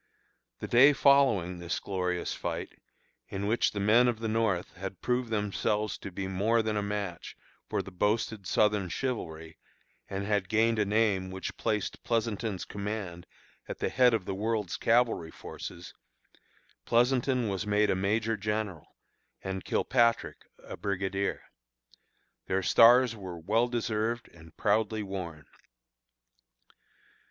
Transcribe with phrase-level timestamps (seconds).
[0.57, 2.73] The day following this glorious fight,
[3.29, 6.81] in which the men of the North had proved themselves to be more than a
[6.81, 7.37] match
[7.69, 9.59] for the boasted Southern chivalry,
[10.09, 13.27] and had gained a name which placed Pleasonton's command
[13.67, 15.93] at the head of the world's cavalry forces,
[16.83, 18.95] Pleasonton was made a Major General,
[19.43, 21.43] and Kilpatrick a Brigadier.
[22.47, 25.45] Their stars were well deserved and proudly worn.